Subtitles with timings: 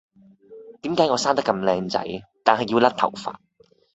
[0.81, 2.03] 點解我生得咁靚仔，
[2.43, 3.35] 但係要甩頭髮